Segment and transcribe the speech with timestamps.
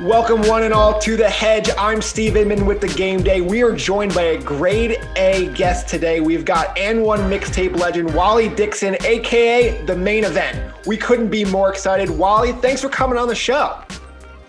[0.00, 1.68] Welcome, one and all, to The Hedge.
[1.76, 3.42] I'm Steve Inman with the Game Day.
[3.42, 6.20] We are joined by a grade A guest today.
[6.20, 10.74] We've got AND1 mixtape legend Waliyy Dixon, aka the main event.
[10.86, 12.08] We couldn't be more excited.
[12.08, 13.78] Waliyy, thanks for coming on the show.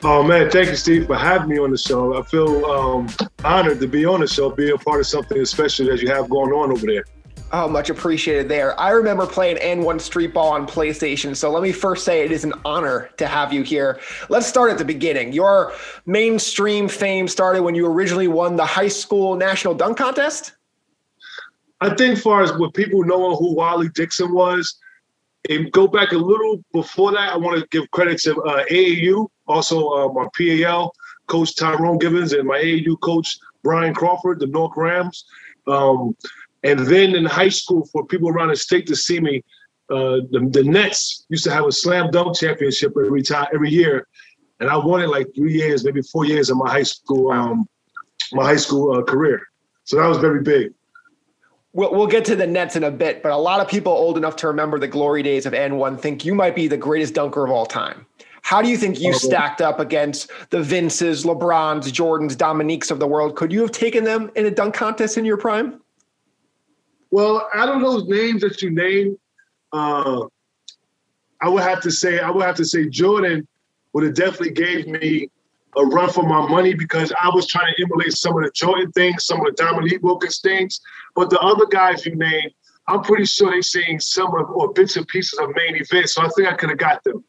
[0.03, 2.17] Oh man, thank you, Steve, for having me on the show.
[2.17, 3.09] I feel um,
[3.43, 6.29] honored to be on the show, be a part of something special that you have
[6.29, 7.03] going on over there.
[7.53, 8.79] Oh, much appreciated there.
[8.79, 12.45] I remember playing AND1 Street Ball on PlayStation, so let me first say it is
[12.45, 13.99] an honor to have you here.
[14.29, 15.33] Let's start at the beginning.
[15.33, 15.73] Your
[16.05, 20.53] mainstream fame started when you originally won the high school national dunk contest?
[21.81, 24.77] I think, far as with people knowing who Waliyy Dixon was,
[25.49, 29.27] and go back a little before that, I want to give credit to uh, AAU,
[29.47, 30.93] also uh, my PAL
[31.27, 35.25] coach Tyrone Givens, and my AAU coach Brian Crawford, the North Rams.
[35.67, 36.15] Um,
[36.63, 39.43] and then in high school, for people around the state to see me,
[39.89, 44.07] uh, the, the Nets used to have a slam dunk championship every time every year,
[44.59, 47.67] and I won it like three years, maybe four years of my high school um,
[48.33, 49.41] my high school uh, career.
[49.83, 50.73] So that was very big.
[51.73, 54.17] We'll, we'll get to the Nets in a bit, but a lot of people old
[54.17, 57.45] enough to remember the glory days of AND1 think you might be the greatest dunker
[57.45, 58.05] of all time.
[58.41, 63.07] How do you think you stacked up against the Vinces, LeBrons, Jordans, Dominiques of the
[63.07, 63.35] world?
[63.35, 65.80] Could you have taken them in a dunk contest in your prime?
[67.11, 69.17] Well, out of those names that you named,
[69.73, 70.25] uh,
[71.41, 73.47] I would have to say I would have to say Jordan
[73.93, 75.29] would have definitely gave me
[75.77, 78.91] a run for my money because I was trying to emulate some of the Jordan
[78.91, 80.79] things, some of the Dominique Wilkins things.
[81.15, 82.51] But the other guys you named,
[82.87, 86.15] I'm pretty sure they seen some of or bits and pieces of main events.
[86.15, 87.23] So I think I could have got them.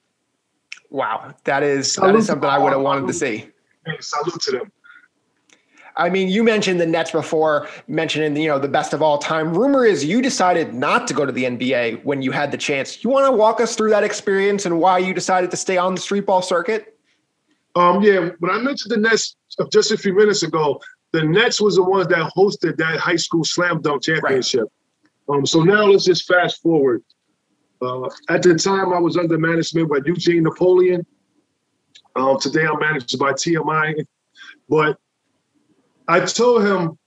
[0.90, 3.48] Wow, that is that is something I would have wanted to see.
[4.00, 4.72] Salute to them.
[5.96, 9.54] I mean, you mentioned the Nets before, mentioning you know the best of all time.
[9.54, 13.04] Rumor is you decided not to go to the NBA when you had the chance.
[13.04, 15.94] You want to walk us through that experience and why you decided to stay on
[15.94, 16.98] the street ball circuit?
[17.74, 19.36] Um, yeah, when I mentioned the Nets
[19.70, 20.80] just a few minutes ago,
[21.12, 24.64] the Nets was the ones that hosted that high school slam dunk championship.
[25.28, 25.36] Right.
[25.36, 27.02] Um, so now let's just fast forward.
[27.80, 31.04] Uh, at the time, I was under management by Eugene Napoleon.
[32.14, 34.06] Um, today, I'm managed by TMI.
[34.68, 34.98] But
[36.12, 36.98] I told him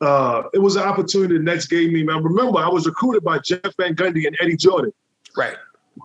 [0.00, 2.02] uh, it was an opportunity the Nets gave me.
[2.02, 4.90] Man, remember, I was recruited by Jeff Van Gundy and Eddie Jordan.
[5.36, 5.56] Right.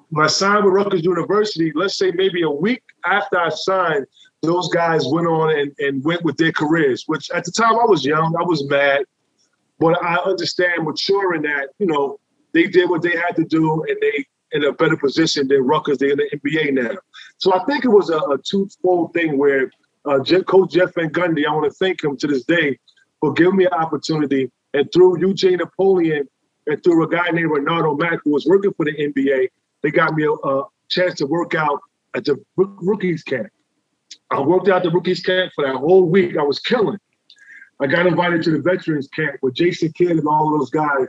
[0.09, 4.06] When I signed with Rutgers University, let's say maybe a week after I signed,
[4.41, 7.85] those guys went on and, and went with their careers, which at the time I
[7.85, 9.06] was young, I was mad.
[9.79, 12.19] But I understand maturing that, you know,
[12.51, 15.97] they did what they had to do and they in a better position than Rutgers.
[15.97, 16.97] They're in the NBA now.
[17.38, 19.72] So I think it was a, a twofold thing where
[20.06, 22.78] uh, Coach Jeff Van Gundy, I want to thank him to this day
[23.20, 24.52] for giving me an opportunity.
[24.74, 26.28] And through Eugene Napoleon
[26.68, 29.50] and through a guy named Renato Mack, who was working for the NBA,
[29.82, 31.80] they got me a, a chance to work out
[32.16, 33.48] at the rookies camp.
[34.32, 36.38] I worked out the rookies camp for that whole week.
[36.38, 36.98] I was killing.
[37.80, 41.08] I got invited to the veterans camp with Jason Kidd and all those guys.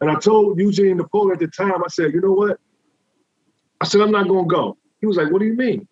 [0.00, 2.58] And I told Eugene Napoleon at the time, I said, you know what?
[3.80, 4.78] I said, I'm not going to go.
[5.00, 5.86] He was like, what do you mean?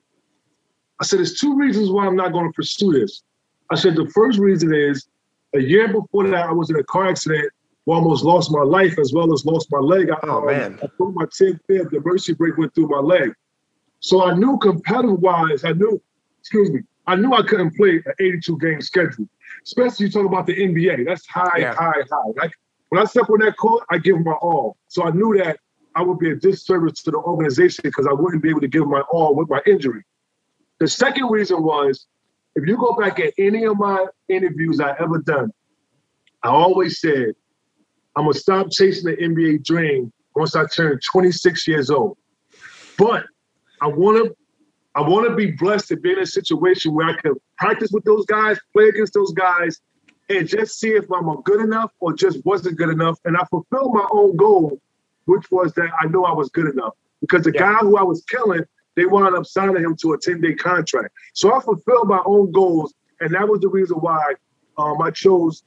[1.01, 3.23] I said, there's two reasons why I'm not going to pursue this.
[3.71, 5.09] I said, the first reason is
[5.55, 7.51] a year before that, I was in a car accident
[7.85, 10.11] where I almost lost my life as well as lost my leg.
[10.11, 10.79] I, oh, man.
[10.83, 13.33] I broke my tib fib, the mercy break went through my leg.
[14.01, 16.01] So I knew competitive wise, I knew,
[16.41, 19.27] excuse me, I knew I couldn't play an 82 game schedule,
[19.65, 21.07] especially you talk about the NBA.
[21.07, 21.75] That's high, yeah.
[21.75, 22.33] high, high.
[22.37, 22.53] Like,
[22.89, 24.77] when I step on that court, I give my all.
[24.89, 25.59] So I knew that
[25.95, 28.87] I would be a disservice to the organization because I wouldn't be able to give
[28.87, 30.05] my all with my injury.
[30.85, 32.09] The second reason was
[32.57, 35.51] if you go back at any of my interviews I ever done,
[36.43, 37.33] I always said,
[38.15, 42.19] I'm gonna stop chasing the NBA dream once I turn 26 years old.
[42.99, 43.25] But
[43.81, 44.25] I wanna
[44.95, 48.27] I wanna be blessed to be in a situation where I can practice with those
[48.27, 49.81] guys, play against those guys,
[50.29, 53.19] and just see if I'm good enough or just wasn't good enough.
[53.25, 54.79] And I fulfilled my own goal,
[55.25, 56.93] which was that I know I was good enough.
[57.23, 57.73] Because the yeah.
[57.73, 58.65] guy who I was killing
[58.97, 61.15] they wound up signing him to a 10 day contract.
[61.33, 62.95] So I fulfilled my own goals.
[63.21, 64.35] And that was the reason why
[64.79, 65.65] um, I chose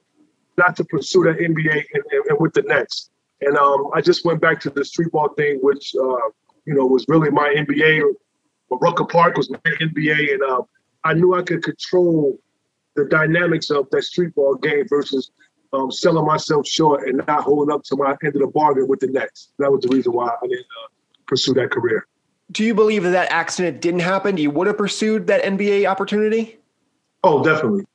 [0.57, 3.09] not to pursue the NBA and, and, and, with the Nets.
[3.41, 6.29] And um, I just went back to the street ball thing, which, uh,
[6.65, 8.01] you know, was really my NBA.
[8.71, 10.33] Rucker Park was my NBA.
[10.33, 10.62] And uh,
[11.03, 12.39] I knew I could control
[12.95, 15.31] the dynamics of that street ball game versus
[15.73, 19.00] um, selling myself short and not holding up to my end of the bargain with
[19.01, 19.51] the Nets.
[19.59, 20.88] That was the reason why I didn't uh,
[21.27, 22.07] pursue that career
[22.51, 24.38] do you believe that that accident didn't happen?
[24.38, 26.57] You would have pursued that NBA opportunity?
[27.23, 27.85] Oh, definitely.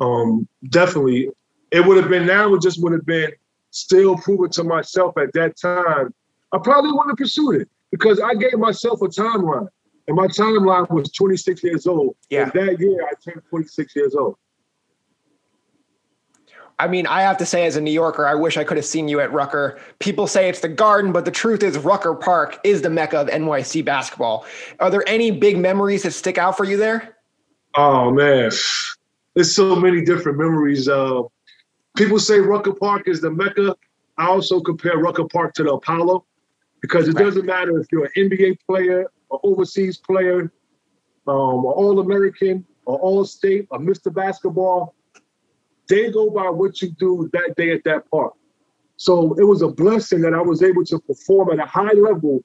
[0.00, 1.30] Um, definitely.
[1.70, 3.32] It would have been now, it just would have been
[3.70, 6.14] still proving to myself at that time.
[6.52, 9.68] I probably wouldn't have pursued it because I gave myself a timeline.
[10.06, 12.14] And my timeline was 26 years old.
[12.28, 12.42] Yeah.
[12.42, 14.36] And that year I turned 26 years old.
[16.78, 18.86] I mean, I have to say, as a New Yorker, I wish I could have
[18.86, 19.78] seen you at Rucker.
[20.00, 23.28] People say it's the Garden, but the truth is, Rucker Park is the mecca of
[23.28, 24.44] NYC basketball.
[24.80, 27.16] Are there any big memories that stick out for you there?
[27.76, 28.50] Oh man,
[29.34, 30.88] there's so many different memories.
[30.88, 31.22] Uh,
[31.96, 33.76] people say Rucker Park is the mecca.
[34.18, 36.24] I also compare Rucker Park to the Apollo
[36.80, 37.24] because it right.
[37.24, 39.00] doesn't matter if you're an NBA player,
[39.30, 40.52] an overseas player,
[41.26, 44.12] um, an All American, or All State, or Mr.
[44.12, 44.94] Basketball
[45.88, 48.34] they go by what you do that day at that park.
[48.96, 52.42] So it was a blessing that I was able to perform at a high level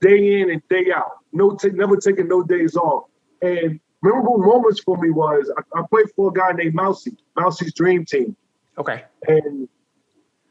[0.00, 1.18] day in and day out.
[1.32, 3.04] No, t- never taking no days off.
[3.42, 7.74] And memorable moments for me was I, I played for a guy named Mousy, Mousy's
[7.74, 8.36] Dream Team.
[8.78, 9.04] Okay.
[9.26, 9.68] And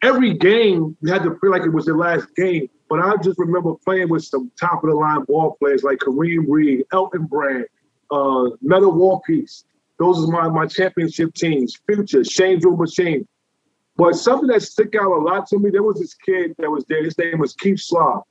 [0.02, 2.70] every game you had to feel like it was the last game.
[2.88, 6.46] But I just remember playing with some top of the line ball players like Kareem
[6.48, 7.66] Reed, Elton Brand,
[8.12, 9.66] uh, Metta World Peace.
[10.00, 11.78] Those are my, my championship teams.
[11.88, 13.28] Future, Shane Drew Machine.
[13.98, 16.84] But something that stuck out a lot to me, there was this kid that was
[16.90, 17.04] there.
[17.04, 18.24] His name was Keith Slav.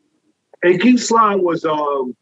[0.63, 2.15] And Keith Slav was um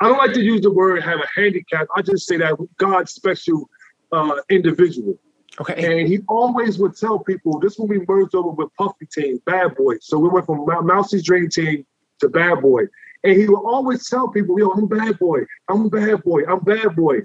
[0.00, 1.86] I don't like to use the word have a handicap.
[1.96, 3.68] I just say that God's special
[4.12, 5.16] uh individual.
[5.60, 6.00] Okay.
[6.00, 9.74] And he always would tell people this when we merged over with Puffy Team, Bad
[9.76, 9.94] Boy.
[10.00, 11.86] So we went from Mousy's Dream Team
[12.20, 12.82] to Bad Boy.
[13.24, 15.40] And he would always tell people, yo, I'm bad boy.
[15.68, 16.42] I'm bad boy.
[16.44, 17.22] I'm bad boy.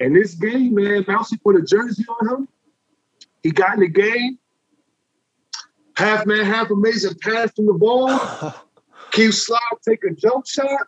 [0.00, 2.48] And this game, man, Mousy put a jersey on him.
[3.42, 4.38] He got in the game.
[5.96, 8.54] Half man, half amazing pass from the ball.
[9.10, 10.86] Keith Slav take a jump shot,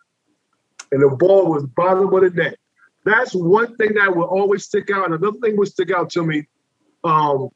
[0.93, 2.59] and the ball was bottom of the net.
[3.05, 5.07] That's one thing that will always stick out.
[5.07, 6.47] And another thing would stick out to me.
[7.03, 7.49] Um,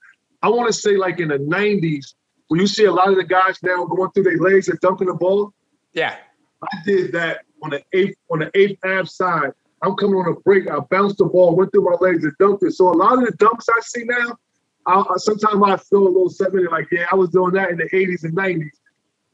[0.43, 2.15] I want to say, like in the 90s,
[2.49, 5.09] when you see a lot of the guys now going through their legs and dunking
[5.09, 5.53] the ball.
[5.93, 6.17] Yeah.
[6.63, 9.53] I did that on the eighth on the eighth half side
[9.85, 10.71] I'm coming on a break.
[10.71, 12.73] I bounced the ball, went through my legs, and dunked it.
[12.73, 14.39] So a lot of the dunks I see now,
[14.87, 17.89] I, sometimes I feel a little sentiment like, yeah, I was doing that in the
[17.91, 18.71] 80s and 90s.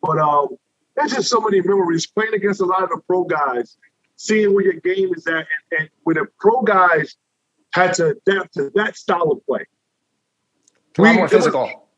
[0.03, 0.49] But um,
[0.97, 3.77] there's just so many memories playing against a lot of the pro guys,
[4.17, 5.47] seeing where your game is at, and,
[5.79, 7.17] and where the pro guys
[7.73, 9.65] had to adapt to that style of play.
[10.99, 11.89] A lot more physical.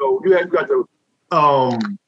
[0.00, 0.84] so you, have, got the,
[1.30, 1.98] um,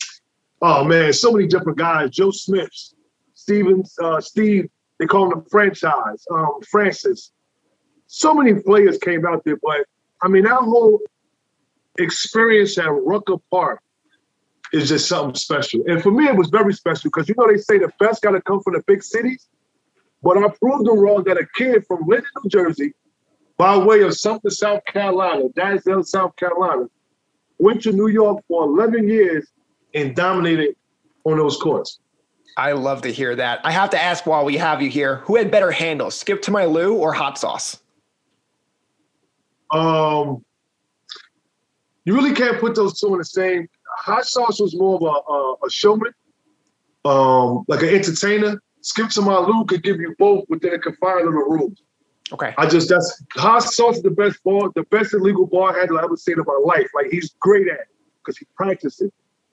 [0.62, 2.10] oh man, so many different guys.
[2.10, 2.94] Joe Smiths,
[3.34, 4.68] Stevens, uh, Steve
[5.00, 6.24] they call him the franchise.
[6.30, 7.32] Um, Francis.
[8.06, 9.86] So many players came out there, but
[10.22, 11.00] I mean that whole
[11.98, 13.80] experience at Rucker Park
[14.72, 15.82] is just something special.
[15.86, 18.32] And for me, it was very special because you know they say the best got
[18.32, 19.48] to come from the big cities,
[20.22, 22.92] but I proved them wrong that a kid from Linden, New Jersey,
[23.56, 26.86] by way of Sumter, South Carolina, Dalzell, South Carolina,
[27.58, 29.48] went to New York for 11 years
[29.94, 30.76] and dominated
[31.24, 32.00] on those courts.
[32.56, 33.60] I love to hear that.
[33.64, 36.50] I have to ask while we have you here, who had better handles, Skip to
[36.50, 37.78] my Lou or hot sauce?
[39.72, 40.44] Um,
[42.04, 43.68] you really can't put those two in the same.
[43.98, 46.12] Hot sauce was more of a, a, a showman,
[47.04, 48.60] um, like an entertainer.
[48.82, 51.76] Skip to my Lou could give you both within a confined little room.
[52.32, 52.54] Okay.
[52.56, 56.04] I just that's hot sauce is the best ball, the best illegal ball handler I
[56.04, 56.88] ever seen in my life.
[56.94, 57.88] Like he's great at it
[58.18, 59.12] because he practiced it.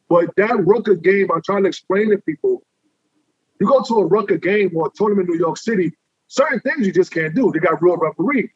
[0.10, 2.64] But that Rucker game, I'm trying to explain to people
[3.60, 5.92] you go to a Rucker game or a tournament in New York City,
[6.28, 7.52] certain things you just can't do.
[7.52, 8.50] They got real referees.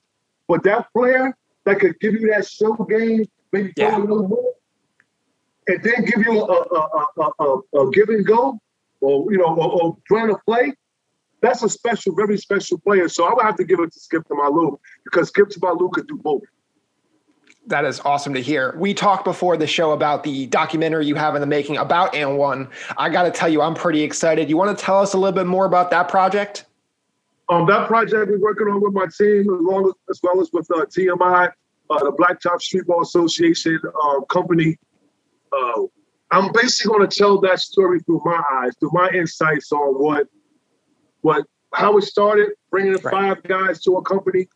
[0.48, 3.96] But that player that could give you that show game, maybe yeah.
[3.96, 4.53] throw a little more,
[5.67, 8.60] and then give you a, a, a, a, a give and go,
[9.00, 10.74] or you know, or, or trying to play,
[11.41, 13.10] that's a special, very special player.
[13.10, 15.60] So I would have to give it to Skip to my Lou because Skip to
[15.62, 16.43] my Lou could do both.
[17.68, 18.75] That is awesome to hear.
[18.77, 22.68] We talked before the show about the documentary you have in the making about AND1.
[22.98, 24.50] I got to tell you, I'm pretty excited.
[24.50, 26.65] You want to tell us a little bit more about that project?
[27.50, 30.50] Um, that project we're working on with my team, as, long as, as well as
[30.51, 31.51] with uh, TMI,
[31.89, 34.77] uh, the Blacktop Streetball Association uh, company.
[35.51, 35.82] Uh,
[36.32, 40.27] I'm basically going to tell that story through my eyes, through my insights on what,
[41.22, 43.03] what, how it started, bringing right.
[43.03, 44.48] five guys to a company,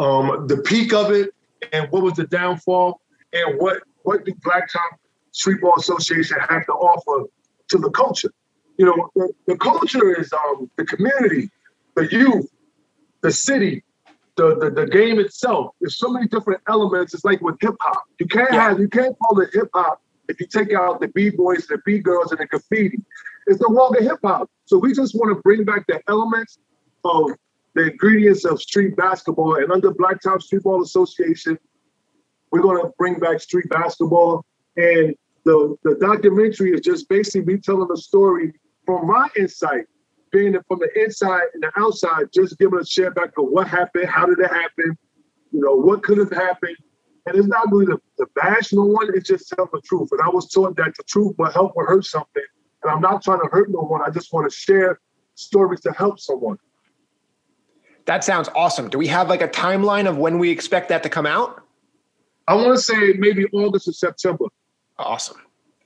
[0.00, 1.32] um, the peak of it,
[1.72, 3.00] and what was the downfall
[3.32, 4.98] and what what do Blacktop
[5.34, 7.28] Streetball Association have to offer
[7.68, 8.30] to the culture?
[8.78, 11.50] You know, the, the culture is um, the community,
[11.96, 12.46] the youth,
[13.22, 13.82] the city,
[14.36, 15.74] the, the, the game itself.
[15.80, 17.14] There's so many different elements.
[17.14, 18.04] It's like with hip hop.
[18.20, 18.68] You can't yeah.
[18.68, 21.78] have you can't call it hip hop if you take out the b boys, the
[21.84, 22.98] b girls, and the graffiti.
[23.46, 24.50] It's no longer hip hop.
[24.66, 26.58] So we just want to bring back the elements
[27.04, 27.30] of
[27.76, 29.56] the ingredients of street basketball.
[29.56, 31.58] And under Blacktop Streetball Association,
[32.50, 34.44] we're going to bring back street basketball.
[34.76, 35.14] And
[35.44, 38.54] the, the documentary is just basically me telling the story
[38.86, 39.84] from my insight
[40.32, 44.06] being from the inside and the outside, just giving a share back of what happened,
[44.06, 44.96] how did it happen,
[45.52, 46.76] you know, what could have happened.
[47.26, 50.08] And it's not really the, the bash no one, it's just telling the truth.
[50.12, 52.42] And I was taught that the truth will help or hurt something.
[52.82, 54.02] And I'm not trying to hurt no one.
[54.02, 55.00] I just want to share
[55.34, 56.58] stories to help someone.
[58.06, 58.88] That sounds awesome.
[58.88, 61.62] Do we have like a timeline of when we expect that to come out?
[62.48, 64.46] I want to say maybe August or September.
[64.98, 65.38] Awesome.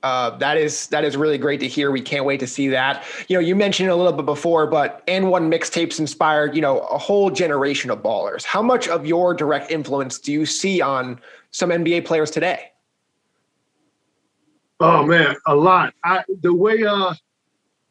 [0.03, 1.91] Uh, that is that is really great to hear.
[1.91, 3.03] We can't wait to see that.
[3.27, 6.79] You know, you mentioned it a little bit before, but AND1 mixtapes inspired you know
[6.79, 8.43] a whole generation of ballers.
[8.43, 11.19] How much of your direct influence do you see on
[11.51, 12.71] some NBA players today?
[14.79, 15.93] Oh man, a lot.
[16.03, 17.13] I the way uh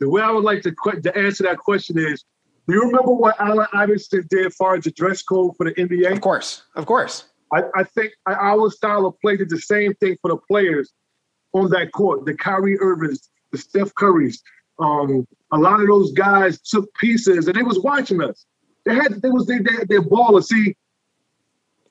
[0.00, 0.72] the way I would like to
[1.02, 2.24] to answer that question is,
[2.70, 5.74] do you remember what Allen Iverson did as far as the dress code for the
[5.74, 6.12] NBA?
[6.12, 7.24] Of course, of course.
[7.52, 10.92] I, I think our style of play did the same thing for the players
[11.52, 12.26] on that court.
[12.26, 14.38] The Kyrie Irvings, the Steph Currys,
[14.78, 18.46] um, a lot of those guys took pieces and they was watching us.
[18.86, 20.44] They had they was they, they, their ballers.
[20.44, 20.76] See,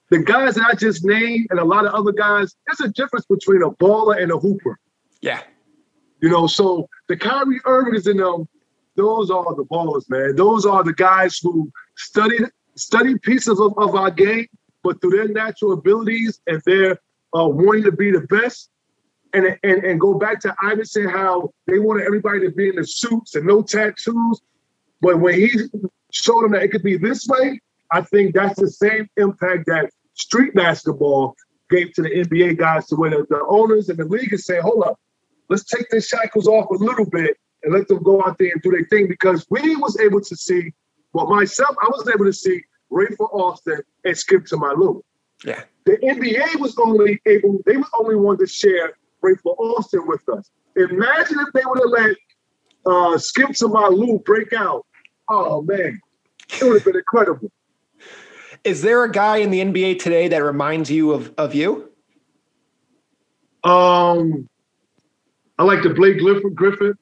[0.10, 3.26] the guys that I just named and a lot of other guys, there's a difference
[3.26, 4.80] between a baller and a hooper.
[5.22, 5.42] Yeah.
[6.22, 8.48] You know, so the Kyrie Irvings and them,
[9.00, 10.36] those are the ballers, man.
[10.36, 12.44] Those are the guys who studied
[12.76, 14.48] studied pieces of, of our game
[14.84, 16.92] but through their natural abilities and their
[17.38, 18.70] uh, wanting to be the best,
[19.34, 22.86] and, and and go back to Iverson, how they wanted everybody to be in the
[22.86, 24.42] suits and no tattoos.
[25.02, 25.52] But when he
[26.12, 29.92] showed them that it could be this way, I think that's the same impact that
[30.14, 31.36] street basketball
[31.70, 34.64] gave to the NBA guys to where the, the owners and the league is saying,
[34.64, 35.00] hold up,
[35.50, 38.62] let's take the shackles off a little bit and let them go out there and
[38.62, 40.72] do their thing because we was able to see,
[41.14, 42.62] well, myself, I was able to see
[42.92, 45.04] Rafer Alston and Skip to my Lou.
[45.44, 45.64] Yeah.
[45.86, 50.50] The NBA was only able, they was only one to share Rafer Alston with us.
[50.76, 52.18] Imagine if they would have let
[52.86, 54.86] uh, Skip to my Lou break out.
[55.30, 56.00] Oh man,
[56.50, 57.52] it would have been incredible.
[58.64, 61.90] Is there a guy in the NBA today that reminds you of, of you?
[63.64, 64.50] Um,
[65.58, 66.20] I like the Blake
[66.56, 66.96] Griffin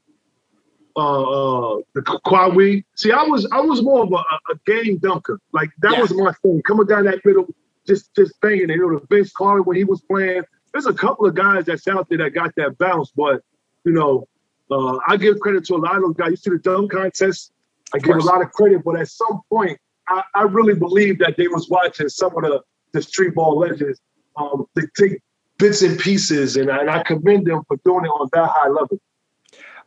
[0.98, 2.84] uh, uh, the Kawhi.
[2.96, 5.40] See, I was I was more of a, a game dunker.
[5.54, 6.02] Like that yeah.
[6.02, 6.62] was my thing.
[6.64, 7.46] Coming down that middle,
[7.86, 8.76] just just banging it.
[8.76, 10.44] You know, the Vince Carter when he was playing.
[10.74, 13.42] There's a couple of guys that's out there that got that bounce, but
[13.86, 14.28] you know,
[14.70, 16.32] uh, I give credit to a lot of those guys.
[16.32, 17.54] You see the dunk contest.
[17.94, 21.38] I give a lot of credit, but at some point, I, I really believe that
[21.38, 22.62] they was watching some of the
[22.94, 24.00] the street ball legends
[24.36, 25.22] um, to take
[25.58, 28.70] bits and pieces, and I, and I commend them for doing it on that high
[28.70, 29.00] level.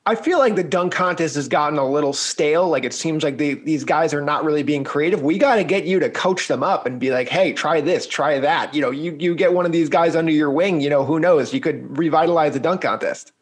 [0.06, 2.68] I feel like the dunk contest has gotten a little stale.
[2.68, 5.22] Like it seems like these guys are not really being creative.
[5.22, 8.06] We got to get you to coach them up and be like, "Hey, try this,
[8.06, 10.80] try that." You know, you you get one of these guys under your wing.
[10.80, 11.52] You know, who knows?
[11.52, 13.32] You could revitalize the dunk contest.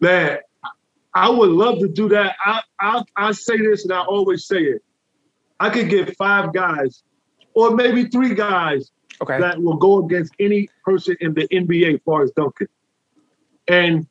[0.00, 0.38] Man,
[1.14, 2.36] I would love to do that.
[2.44, 4.82] I I, I say this and I always say it.
[5.60, 7.02] I could get five guys,
[7.54, 9.38] or maybe three guys, okay.
[9.38, 12.68] that will go against any person in the NBA as far as dunking,
[13.68, 14.06] and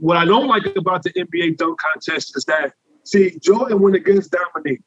[0.00, 2.72] what I don't like about the NBA dunk contest is that,
[3.04, 4.82] see, Jordan went against Dominique.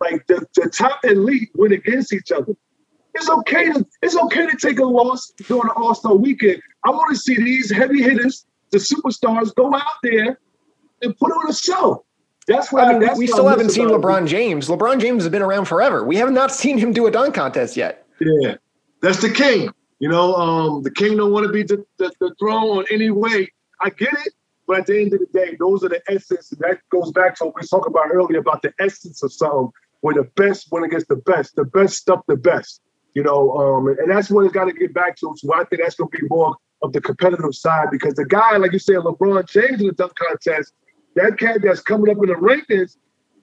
[0.00, 2.54] Like the, the top elite went against each other.
[3.14, 6.62] It's okay to it's okay to take a loss during the All Star weekend.
[6.84, 10.38] I want to see these heavy hitters, the superstars, go out there
[11.02, 12.04] and put on a show.
[12.46, 14.28] That's why I mean, we still haven't seen LeBron it.
[14.28, 14.68] James.
[14.68, 16.04] LeBron James has been around forever.
[16.04, 18.06] We have not seen him do a dunk contest yet.
[18.20, 18.56] Yeah,
[19.02, 19.70] that's the king.
[19.98, 23.10] You know, um, the king don't want to be the, the, the throne on any
[23.10, 23.48] way.
[23.80, 24.32] I get it.
[24.68, 26.50] But at the end of the day, those are the essence.
[26.58, 29.70] That goes back to what we talked about earlier about the essence of something,
[30.02, 32.82] where the best went against the best, the best stuff the best.
[33.14, 35.34] You know, um, and that's what it's got to get back to.
[35.36, 38.58] So I think that's going to be more of the competitive side because the guy,
[38.58, 40.74] like you said, LeBron James in the dunk contest,
[41.16, 42.96] that cat that's coming up in the rankings,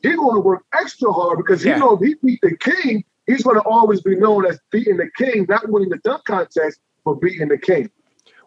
[0.04, 1.80] he's going to work extra hard because he yeah.
[1.80, 5.10] knows if he beat the king, he's going to always be known as beating the
[5.18, 7.90] king, not winning the dunk contest, but beating the king.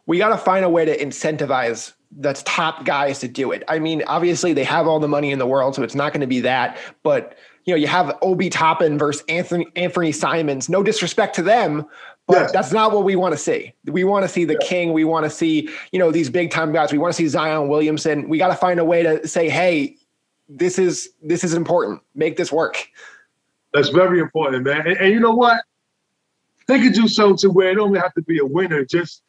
[0.08, 3.62] We got to find a way to incentivize that's top guys to do it.
[3.68, 6.22] I mean, obviously they have all the money in the world, so it's not going
[6.22, 6.78] to be that.
[7.02, 10.70] But you know, you have Obi Toppin versus Anthony Anthony Simons.
[10.70, 11.86] No disrespect to them,
[12.26, 13.74] but that's not what we want to see.
[13.84, 14.66] We want to see the yeah.
[14.66, 14.92] king.
[14.94, 16.90] We want to see you know these big time guys.
[16.90, 18.28] We want to see Zion Williamson.
[18.28, 19.96] We got to find a way to say, hey,
[20.48, 22.00] this is this is important.
[22.14, 22.88] Make this work.
[23.74, 24.86] That's very important, man.
[24.86, 25.62] And, and you know what?
[26.66, 28.84] They could do something to where it don't have to be a winner.
[28.86, 29.22] Just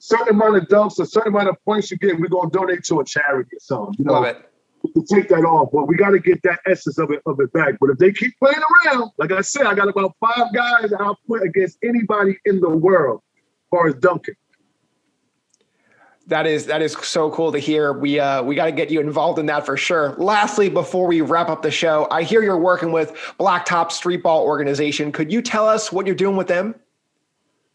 [0.00, 3.00] certain amount of dunks, a certain amount of points you get, we're gonna donate to
[3.00, 3.94] a charity or something.
[3.98, 4.50] You know, Love it.
[4.82, 7.38] We can take that off, but we got to get that essence of it of
[7.38, 7.74] it back.
[7.78, 11.00] But if they keep playing around, like I said, I got about five guys that
[11.00, 14.34] I'll put against anybody in the world as far as dunking.
[16.28, 17.92] That is that is so cool to hear.
[17.92, 20.14] We uh, we got to get you involved in that for sure.
[20.16, 25.12] Lastly, before we wrap up the show, I hear you're working with Blacktop Streetball Organization.
[25.12, 26.74] Could you tell us what you're doing with them?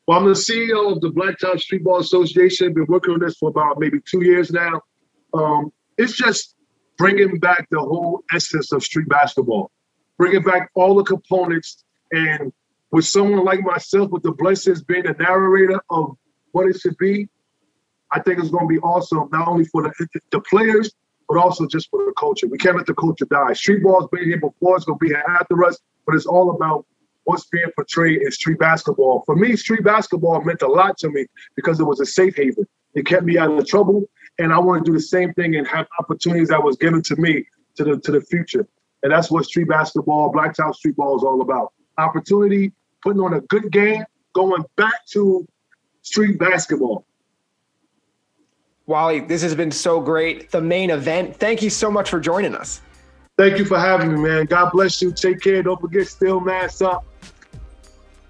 [0.07, 2.73] Well, I'm the CEO of the Blacktop Streetball Association.
[2.73, 4.81] Been working on this for about maybe two years now.
[5.33, 6.55] Um, it's just
[6.99, 9.71] bringing back the whole essence of street basketball,
[10.19, 12.53] bringing back all the components, and
[12.91, 16.15] with someone like myself, with the blessings being the narrator of
[16.51, 17.27] what it should be,
[18.11, 20.91] I think it's going to be awesome, not only for the, the players,
[21.27, 22.47] but also just for the culture.
[22.47, 23.53] We can't let the culture die.
[23.53, 26.51] Street ball's been here before, it's going to be here after us, but it's all
[26.51, 26.85] about
[27.25, 29.23] what's being portrayed in street basketball.
[29.25, 32.65] For me, street basketball meant a lot to me because it was a safe haven.
[32.93, 34.05] It kept me out of trouble,
[34.39, 37.15] and I want to do the same thing and have opportunities that was given to
[37.17, 38.65] me to the to the future.
[39.03, 41.73] And that's what street basketball, blacktop street ball is all about.
[41.97, 42.71] Opportunity,
[43.03, 44.03] putting on a good game,
[44.33, 45.45] going back to
[46.01, 47.05] street basketball.
[48.87, 50.51] Waliyy, this has been so great.
[50.51, 51.35] The main event.
[51.35, 52.81] Thank you so much for joining us.
[53.37, 54.45] Thank you for having me, man.
[54.45, 55.11] God bless you.
[55.11, 55.61] Take care.
[55.63, 57.03] Don't forget, still mask up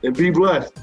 [0.05, 0.77] and be blessed.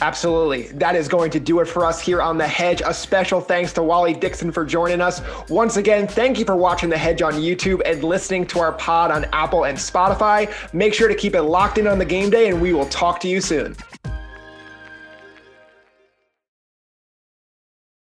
[0.00, 0.68] Absolutely.
[0.78, 2.82] That is going to do it for us here on The Hedge.
[2.84, 5.22] A special thanks to Waliyy Dixon for joining us.
[5.48, 9.12] Once again, thank you for watching The Hedge on YouTube and listening to our pod
[9.12, 10.52] on Apple and Spotify.
[10.74, 13.20] Make sure to keep it locked in on the game day, and we will talk
[13.20, 13.76] to you soon.